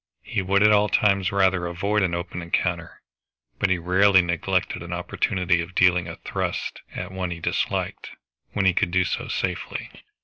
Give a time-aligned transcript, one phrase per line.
[0.23, 3.03] He would at all times rather avoid an open encounter,
[3.59, 8.09] but he rarely neglected an opportunity of dealing a thrust at any one he disliked,
[8.53, 9.91] when he could do so safely.